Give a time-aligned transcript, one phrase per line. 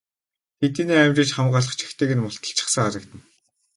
[0.59, 3.21] Хэдийнээ амжиж хамгаалах чагтыг нь мулталчихсан харагдана.